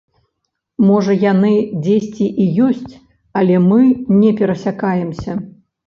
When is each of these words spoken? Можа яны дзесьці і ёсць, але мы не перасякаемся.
Можа 0.87 1.13
яны 1.31 1.51
дзесьці 1.83 2.27
і 2.47 2.49
ёсць, 2.71 2.93
але 3.43 3.63
мы 3.71 3.81
не 4.21 4.31
перасякаемся. 4.45 5.43